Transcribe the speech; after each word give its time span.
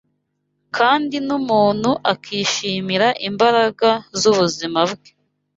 kandi 0.77 1.15
n’umuntu 1.27 1.89
akishimira 2.13 3.07
imbaraga 3.29 3.89
z’ubuzima 4.19 4.79
bwe 4.91 5.09